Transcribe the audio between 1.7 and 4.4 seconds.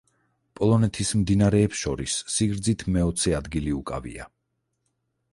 შორის სიგრძით მეოცე ადგილი უკავია.